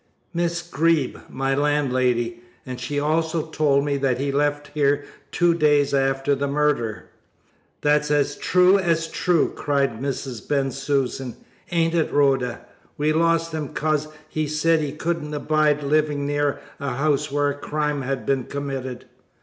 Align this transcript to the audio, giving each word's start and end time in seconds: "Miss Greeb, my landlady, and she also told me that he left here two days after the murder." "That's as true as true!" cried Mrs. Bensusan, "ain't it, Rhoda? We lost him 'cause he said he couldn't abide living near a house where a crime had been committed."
"Miss 0.33 0.63
Greeb, 0.63 1.19
my 1.29 1.53
landlady, 1.53 2.41
and 2.65 2.79
she 2.79 2.99
also 2.99 3.45
told 3.45 3.85
me 3.85 3.97
that 3.97 4.19
he 4.19 4.31
left 4.31 4.69
here 4.73 5.05
two 5.31 5.53
days 5.53 5.93
after 5.93 6.33
the 6.33 6.47
murder." 6.47 7.11
"That's 7.81 8.09
as 8.09 8.35
true 8.35 8.79
as 8.79 9.07
true!" 9.07 9.51
cried 9.55 10.01
Mrs. 10.01 10.47
Bensusan, 10.49 11.35
"ain't 11.69 11.93
it, 11.93 12.11
Rhoda? 12.11 12.61
We 12.97 13.13
lost 13.13 13.51
him 13.51 13.75
'cause 13.75 14.07
he 14.27 14.47
said 14.47 14.79
he 14.79 14.91
couldn't 14.93 15.35
abide 15.35 15.83
living 15.83 16.25
near 16.25 16.59
a 16.79 16.93
house 16.95 17.31
where 17.31 17.49
a 17.49 17.53
crime 17.53 18.01
had 18.01 18.25
been 18.25 18.45
committed." 18.45 19.05